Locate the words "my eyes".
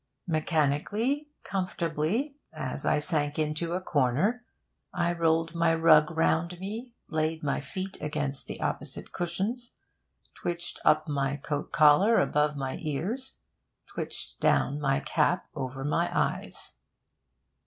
15.85-16.77